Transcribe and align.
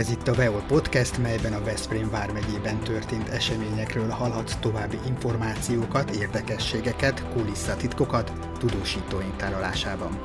Ez 0.00 0.10
itt 0.10 0.28
a 0.28 0.34
Veol 0.34 0.62
Podcast, 0.66 1.18
melyben 1.18 1.52
a 1.52 1.64
Veszprém 1.64 2.10
vármegyében 2.10 2.78
történt 2.78 3.28
eseményekről 3.28 4.08
hallhatsz 4.08 4.56
további 4.56 4.96
információkat, 5.06 6.10
érdekességeket, 6.10 7.28
kulisszatitkokat 7.32 8.32
tudósítóink 8.58 9.36
tárolásában. 9.36 10.18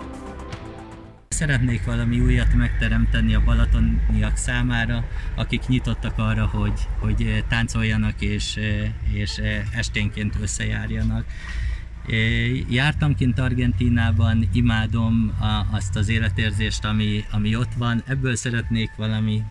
Szeretnék 1.27 1.85
valami 1.85 2.19
újat 2.19 2.53
megteremteni 2.53 3.35
a 3.35 3.43
balatoniak 3.43 4.37
számára, 4.37 5.03
akik 5.35 5.67
nyitottak 5.67 6.17
arra, 6.17 6.45
hogy, 6.45 6.87
hogy 6.99 7.43
táncoljanak 7.49 8.21
és, 8.21 8.59
és 9.13 9.41
esténként 9.75 10.35
összejárjanak. 10.41 11.25
Jártam 12.69 13.15
kint 13.15 13.39
Argentínában, 13.39 14.49
imádom 14.53 15.31
azt 15.71 15.95
az 15.95 16.09
életérzést, 16.09 16.85
ami, 16.85 17.25
ami 17.31 17.55
ott 17.55 17.73
van, 17.77 18.03
ebből 18.07 18.35
szeretnék 18.35 18.91
valami, 18.95 19.43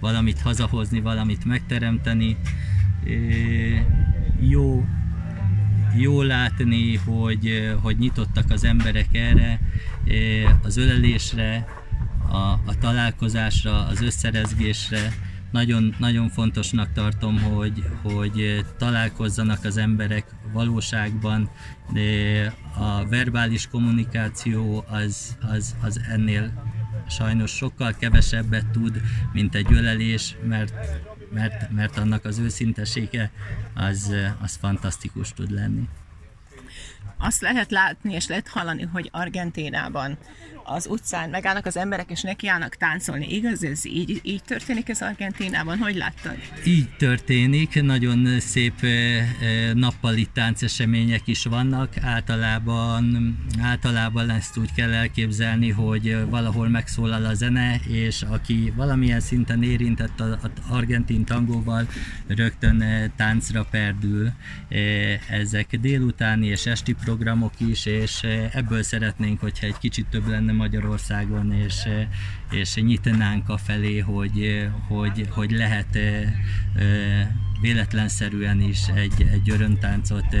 valamit 0.00 0.40
hazahozni, 0.40 1.00
valamit 1.00 1.44
megteremteni. 1.44 2.36
Jó, 4.40 4.84
jó 5.96 6.22
látni, 6.22 6.96
hogy, 6.96 7.74
hogy 7.82 7.98
nyitottak 7.98 8.50
az 8.50 8.64
emberek 8.64 9.08
erre, 9.12 9.60
az 10.62 10.76
ölelésre, 10.76 11.66
a, 12.28 12.36
a 12.66 12.78
találkozásra, 12.80 13.86
az 13.86 14.02
összerezgésre, 14.02 15.12
nagyon, 15.50 15.94
nagyon 15.98 16.28
fontosnak 16.28 16.92
tartom, 16.92 17.40
hogy, 17.40 17.84
hogy 18.02 18.64
találkozzanak 18.78 19.64
az 19.64 19.76
emberek 19.76 20.26
valóságban. 20.52 21.50
De 21.92 22.54
a 22.78 23.06
verbális 23.08 23.68
kommunikáció 23.68 24.84
az, 24.88 25.36
az, 25.40 25.76
az 25.82 26.00
ennél 26.08 26.74
sajnos 27.08 27.50
sokkal 27.50 27.94
kevesebbet 27.94 28.66
tud, 28.66 29.00
mint 29.32 29.54
egy 29.54 29.72
ölelés, 29.72 30.36
mert, 30.48 30.74
mert, 31.32 31.70
mert 31.70 31.98
annak 31.98 32.24
az 32.24 32.38
őszintesége 32.38 33.30
az, 33.74 34.14
az 34.40 34.56
fantasztikus 34.56 35.32
tud 35.32 35.50
lenni. 35.50 35.88
Azt 37.18 37.40
lehet 37.40 37.70
látni 37.70 38.14
és 38.14 38.26
lehet 38.26 38.48
hallani, 38.48 38.88
hogy 38.92 39.08
Argentínában 39.12 40.18
az 40.68 40.86
utcán 40.86 41.30
megállnak 41.30 41.66
az 41.66 41.76
emberek, 41.76 42.10
és 42.10 42.20
nekiállnak 42.20 42.74
táncolni. 42.74 43.34
Igaz 43.34 43.64
ez? 43.64 43.84
Így, 43.84 44.20
így 44.22 44.42
történik 44.42 44.88
ez 44.88 45.00
Argentínában? 45.00 45.78
Hogy 45.78 45.96
láttad? 45.96 46.36
Így 46.64 46.88
történik. 46.96 47.82
Nagyon 47.82 48.40
szép 48.40 48.86
nappali 49.74 50.28
táncesemények 50.32 51.26
is 51.26 51.44
vannak. 51.44 51.92
Általában, 52.02 53.36
általában 53.60 54.30
ezt 54.30 54.56
úgy 54.56 54.72
kell 54.72 54.92
elképzelni, 54.92 55.70
hogy 55.70 56.28
valahol 56.28 56.68
megszólal 56.68 57.24
a 57.24 57.34
zene, 57.34 57.80
és 57.88 58.22
aki 58.22 58.72
valamilyen 58.76 59.20
szinten 59.20 59.62
érintett 59.62 60.20
az 60.20 60.36
argentin 60.68 61.24
tangóval, 61.24 61.88
rögtön 62.26 62.84
táncra 63.16 63.66
perdül. 63.70 64.32
Ezek 65.28 65.76
délutáni 65.80 66.46
és 66.46 66.66
esti 66.66 66.94
programok 67.06 67.52
is, 67.58 67.86
és 67.86 68.22
ebből 68.52 68.82
szeretnénk, 68.82 69.40
hogyha 69.40 69.66
egy 69.66 69.78
kicsit 69.78 70.06
több 70.06 70.28
lenne 70.28 70.52
Magyarországon, 70.52 71.52
és, 71.52 71.88
és 72.50 72.74
nyitnánk 72.74 73.48
a 73.48 73.56
felé, 73.56 73.98
hogy, 73.98 74.68
hogy, 74.88 75.28
hogy 75.30 75.50
lehet 75.50 75.98
véletlenszerűen 77.60 78.60
is 78.60 78.88
egy, 78.94 79.26
egy 79.32 79.50
örömtáncot 79.50 80.36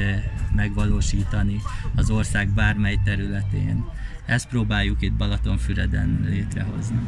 megvalósítani 0.54 1.60
az 1.96 2.10
ország 2.10 2.48
bármely 2.48 2.98
területén. 3.04 3.84
Ezt 4.24 4.48
próbáljuk 4.48 5.02
itt 5.02 5.12
Balatonfüreden 5.12 6.26
létrehozni. 6.28 6.98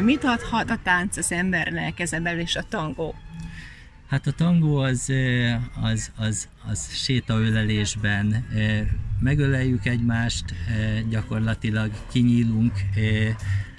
Mit 0.00 0.24
adhat 0.24 0.70
a 0.70 0.78
tánc 0.82 1.16
az 1.16 1.32
embernek 1.32 2.00
ezen 2.00 2.22
belül 2.22 2.40
is 2.40 2.56
a 2.56 2.62
tangó? 2.68 3.14
Hát 4.08 4.26
a 4.26 4.32
tangó 4.32 4.76
az, 4.76 5.12
az, 5.80 6.10
az, 6.16 6.48
az 6.70 6.88
sétaölelésben 6.92 8.46
megöleljük 9.20 9.86
egymást, 9.86 10.44
gyakorlatilag 11.08 11.90
kinyílunk, 12.10 12.72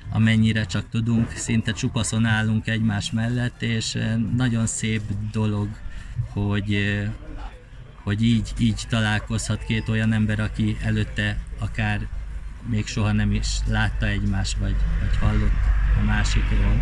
amennyire 0.09 0.65
csak 0.65 0.89
tudunk, 0.89 1.31
szinte 1.31 1.71
csupaszon 1.71 2.25
állunk 2.25 2.67
egymás 2.67 3.11
mellett, 3.11 3.61
és 3.61 3.97
nagyon 4.35 4.65
szép 4.65 5.01
dolog, 5.31 5.67
hogy, 6.29 6.99
hogy 8.03 8.23
így, 8.23 8.49
így 8.59 8.81
találkozhat 8.89 9.63
két 9.63 9.89
olyan 9.89 10.13
ember, 10.13 10.39
aki 10.39 10.77
előtte 10.83 11.37
akár 11.59 12.07
még 12.69 12.85
soha 12.85 13.11
nem 13.11 13.31
is 13.31 13.47
látta 13.67 14.07
egymást, 14.07 14.57
vagy, 14.57 14.75
vagy 14.99 15.17
hallott 15.17 15.59
a 16.01 16.03
másikról. 16.05 16.81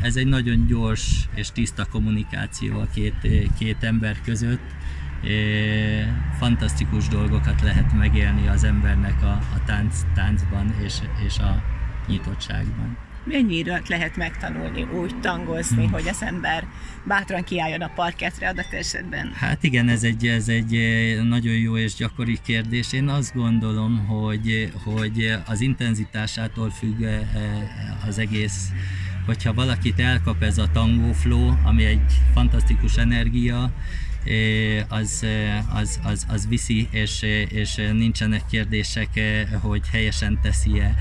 Ez 0.00 0.16
egy 0.16 0.26
nagyon 0.26 0.66
gyors 0.66 1.28
és 1.34 1.50
tiszta 1.50 1.86
kommunikáció 1.90 2.80
a 2.80 2.88
két, 2.94 3.14
két 3.58 3.76
ember 3.80 4.20
között. 4.24 4.76
Fantasztikus 6.38 7.08
dolgokat 7.08 7.62
lehet 7.62 7.92
megélni 7.92 8.48
az 8.48 8.64
embernek 8.64 9.22
a, 9.22 9.30
a 9.30 9.64
tánc, 9.66 10.00
táncban 10.14 10.74
és, 10.84 10.94
és 11.26 11.38
a 11.38 11.62
nyitottságban. 12.06 12.96
Mennyire 13.24 13.82
lehet 13.86 14.16
megtanulni 14.16 14.82
úgy 14.82 15.20
tangozni, 15.20 15.82
hmm. 15.82 15.92
hogy 15.92 16.08
az 16.08 16.22
ember 16.22 16.66
bátran 17.04 17.44
kiálljon 17.44 17.80
a 17.80 17.90
parketre 17.94 18.48
adat 18.48 18.72
esetben? 18.72 19.32
Hát 19.34 19.62
igen, 19.62 19.88
ez 19.88 20.02
egy, 20.02 20.26
ez 20.26 20.48
egy 20.48 20.72
nagyon 21.22 21.54
jó 21.54 21.76
és 21.76 21.94
gyakori 21.94 22.38
kérdés. 22.44 22.92
Én 22.92 23.08
azt 23.08 23.34
gondolom, 23.34 24.06
hogy, 24.06 24.72
hogy 24.84 25.38
az 25.46 25.60
intenzitásától 25.60 26.70
függ 26.70 27.04
az 28.06 28.18
egész 28.18 28.70
hogyha 29.28 29.54
valakit 29.54 30.00
elkap 30.00 30.42
ez 30.42 30.58
a 30.58 30.68
tango 30.72 31.12
flow, 31.12 31.52
ami 31.64 31.84
egy 31.84 32.12
fantasztikus 32.32 32.96
energia, 32.96 33.70
az, 34.88 35.26
az, 35.74 36.00
az, 36.02 36.26
az 36.28 36.48
viszi, 36.48 36.88
és, 36.90 37.22
és 37.48 37.74
nincsenek 37.74 38.42
kérdések, 38.50 39.08
hogy 39.60 39.82
helyesen 39.92 40.38
teszi-e. 40.42 40.94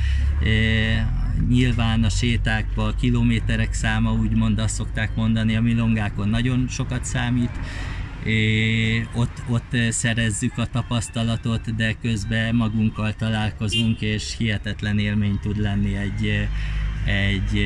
Nyilván 1.50 2.04
a 2.04 2.10
sétákban 2.10 2.88
a 2.88 2.96
kilométerek 2.96 3.74
száma, 3.74 4.12
úgymond 4.12 4.60
azt 4.60 4.76
szokták 4.76 5.16
mondani, 5.16 5.56
a 5.56 5.62
milongákon 5.62 6.30
nagyon 6.30 6.68
sokat 6.70 7.06
számít, 7.06 7.52
ott, 9.14 9.42
ott 9.50 9.78
szerezzük 9.90 10.58
a 10.58 10.66
tapasztalatot, 10.66 11.76
de 11.76 11.96
közben 12.02 12.56
magunkkal 12.56 13.14
találkozunk, 13.14 14.02
és 14.02 14.36
hihetetlen 14.38 15.00
élmény 15.00 15.40
tud 15.40 15.58
lenni 15.58 15.96
egy, 15.96 16.48
egy, 17.08 17.58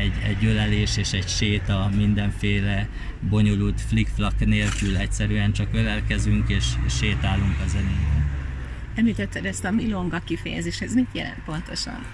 egy, 0.00 0.12
egy 0.26 0.44
ölelés 0.44 0.96
és 0.96 1.12
egy 1.12 1.28
séta 1.28 1.90
mindenféle 1.96 2.88
bonyolult 3.20 3.80
flick-flak 3.80 4.46
nélkül 4.46 4.96
egyszerűen 4.96 5.52
csak 5.52 5.68
ölelkezünk 5.72 6.48
és 6.48 6.64
sétálunk 6.88 7.56
a 7.64 7.68
zenében. 7.68 8.30
Említetted 8.94 9.44
ezt 9.44 9.64
a 9.64 9.70
milonga 9.70 10.18
kifejezést, 10.18 10.82
ez 10.82 10.94
mit 10.94 11.08
jelent 11.12 11.42
pontosan? 11.44 12.04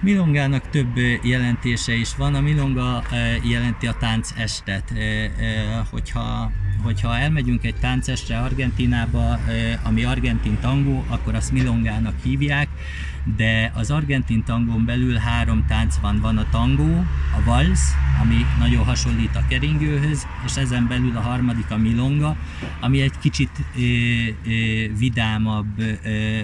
Milongának 0.00 0.70
több 0.70 0.96
jelentése 1.22 1.94
is 1.94 2.16
van. 2.16 2.34
A 2.34 2.40
milonga 2.40 3.02
jelenti 3.42 3.86
a 3.86 3.92
tánc 3.92 4.32
estet. 4.36 4.92
Hogyha, 5.90 6.52
hogyha 6.82 7.16
elmegyünk 7.16 7.64
egy 7.64 7.74
táncestre 7.74 8.38
Argentinába, 8.38 9.38
ami 9.82 10.04
argentin 10.04 10.58
tangó, 10.60 11.04
akkor 11.08 11.34
azt 11.34 11.52
milongának 11.52 12.14
hívják 12.22 12.68
de 13.36 13.72
az 13.74 13.90
argentin 13.90 14.44
tangón 14.44 14.84
belül 14.84 15.14
három 15.14 15.64
tánc 15.66 15.96
van. 15.96 16.20
Van 16.20 16.36
a 16.36 16.48
tangó, 16.50 17.04
a 17.36 17.42
valsz, 17.44 17.92
ami 18.22 18.46
nagyon 18.58 18.84
hasonlít 18.84 19.36
a 19.36 19.46
keringőhöz, 19.48 20.26
és 20.44 20.56
ezen 20.56 20.86
belül 20.88 21.16
a 21.16 21.20
harmadik 21.20 21.70
a 21.70 21.76
milonga, 21.76 22.36
ami 22.80 23.00
egy 23.00 23.18
kicsit 23.20 23.50
ö, 23.76 23.80
ö, 24.50 24.92
vidámabb, 24.98 25.78
ö, 25.78 26.40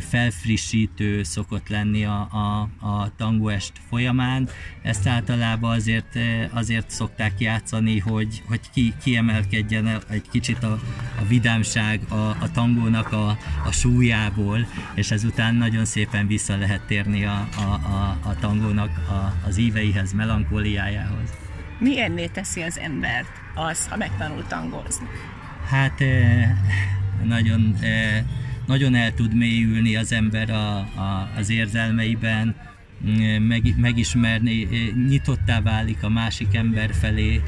felfrissítő 0.00 1.22
szokott 1.22 1.68
lenni 1.68 2.04
a, 2.04 2.28
a, 2.30 2.68
a 2.86 3.16
tangoest 3.16 3.72
folyamán. 3.88 4.48
Ezt 4.82 5.06
általában 5.06 5.76
azért, 5.76 6.18
azért 6.50 6.90
szokták 6.90 7.40
játszani, 7.40 7.98
hogy, 7.98 8.42
hogy 8.46 8.60
ki, 8.72 8.94
kiemelkedjen 9.02 10.02
egy 10.08 10.28
kicsit 10.30 10.62
a, 10.62 10.72
a 11.20 11.26
vidámság 11.28 12.00
a, 12.08 12.14
a 12.14 12.50
tangónak 12.52 13.12
a, 13.12 13.28
a 13.64 13.72
súlyából, 13.72 14.66
és 14.94 15.10
ezután 15.10 15.54
nagyon 15.54 15.84
szépen 15.84 16.26
vissza 16.26 16.56
lehet 16.56 16.80
térni 16.86 17.24
a, 17.24 17.48
a, 17.56 17.60
a, 17.62 18.18
a 18.22 18.34
tangónak 18.40 18.90
a, 19.08 19.46
az 19.46 19.56
íveihez, 19.56 20.12
melankóliájához. 20.12 21.30
Milyenné 21.78 22.26
teszi 22.26 22.62
az 22.62 22.78
embert 22.78 23.32
az, 23.54 23.88
ha 23.88 23.96
megtanul 23.96 24.44
tangózni? 24.46 25.06
Hát 25.68 26.02
nagyon 27.24 27.76
nagyon 28.68 28.94
el 28.94 29.14
tud 29.14 29.34
mélyülni 29.34 29.96
az 29.96 30.12
ember 30.12 30.50
a, 30.50 30.76
a, 30.78 31.30
az 31.36 31.50
érzelmeiben, 31.50 32.54
meg, 33.38 33.74
megismerni, 33.76 34.68
nyitottá 35.08 35.60
válik 35.60 36.02
a 36.02 36.08
másik 36.08 36.54
ember 36.54 36.90
felé, 36.94 37.42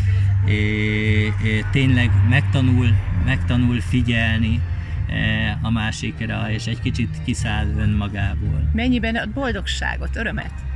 tényleg 1.70 2.10
megtanul, 2.28 2.88
megtanul 3.24 3.80
figyelni 3.80 4.60
a 5.62 5.70
másikra, 5.70 6.50
és 6.50 6.66
egy 6.66 6.80
kicsit 6.80 7.16
kiszáll 7.24 7.66
önmagából. 7.78 8.70
Mennyiben 8.72 9.16
a 9.16 9.26
boldogságot, 9.34 10.16
örömet? 10.16 10.69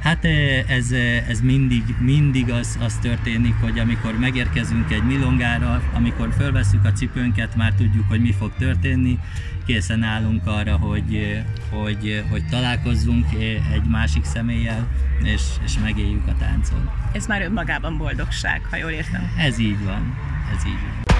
Hát 0.00 0.24
ez, 0.66 0.92
ez 1.28 1.40
mindig, 1.40 1.82
mindig 1.98 2.50
az, 2.50 2.78
az 2.80 2.98
történik, 3.00 3.54
hogy 3.60 3.78
amikor 3.78 4.18
megérkezünk 4.18 4.92
egy 4.92 5.02
milongára, 5.02 5.82
amikor 5.94 6.32
fölveszünk 6.38 6.84
a 6.84 6.92
cipőnket, 6.92 7.56
már 7.56 7.72
tudjuk, 7.72 8.08
hogy 8.08 8.20
mi 8.20 8.32
fog 8.32 8.52
történni, 8.58 9.18
készen 9.66 10.02
állunk 10.02 10.46
arra, 10.46 10.76
hogy, 10.76 11.42
hogy, 11.70 12.24
hogy 12.30 12.44
találkozzunk 12.50 13.26
egy 13.72 13.84
másik 13.90 14.24
személlyel, 14.24 14.88
és, 15.22 15.42
és 15.64 15.78
megéljük 15.82 16.26
a 16.26 16.36
táncot. 16.38 16.90
Ez 17.12 17.26
már 17.26 17.42
önmagában 17.42 17.98
boldogság, 17.98 18.60
ha 18.70 18.76
jól 18.76 18.90
értem. 18.90 19.32
Ez 19.38 19.58
így 19.58 19.84
van, 19.84 20.16
ez 20.56 20.66
így 20.66 20.80
van. 20.80 21.19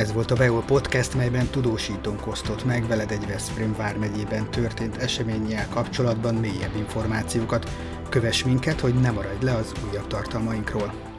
Ez 0.00 0.12
volt 0.12 0.30
a 0.30 0.34
Veol 0.34 0.62
Podcast, 0.62 1.14
melyben 1.14 1.46
tudósítónk 1.46 2.26
osztott 2.26 2.64
meg 2.64 2.86
veled 2.86 3.10
egy 3.10 3.26
Veszprém 3.26 3.74
vármegyében 3.76 4.50
történt 4.50 4.96
eseménnyel 4.96 5.68
kapcsolatban 5.68 6.34
mélyebb 6.34 6.76
információkat. 6.76 7.70
Kövess 8.08 8.44
minket, 8.44 8.80
hogy 8.80 8.94
ne 8.94 9.10
maradj 9.10 9.44
le 9.44 9.54
az 9.54 9.72
újabb 9.90 10.06
tartalmainkról. 10.06 11.09